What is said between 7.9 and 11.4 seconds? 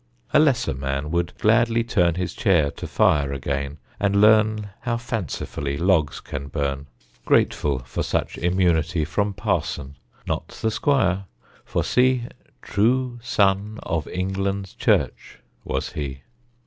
such immunity From parson. Not the squire;